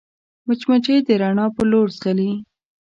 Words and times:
مچمچۍ 0.47 0.97
د 1.07 1.09
رڼا 1.21 1.45
پر 1.55 1.65
لور 1.71 1.87
ځغلي 1.97 2.31